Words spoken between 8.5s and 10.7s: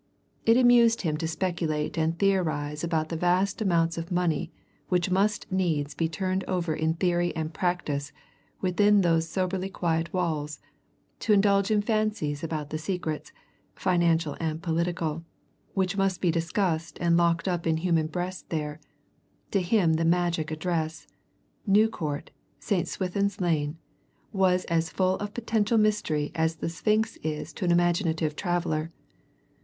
within those soberly quiet walls,